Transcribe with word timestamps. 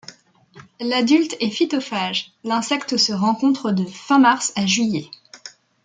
L'adulte 0.79 1.35
est 1.41 1.51
phytophage. 1.51 2.33
L'insecte 2.43 2.97
se 2.97 3.13
rencontre 3.13 3.71
de 3.71 3.85
fin 3.85 4.17
mars 4.17 4.51
à 4.55 4.65
juillet. 4.65 5.11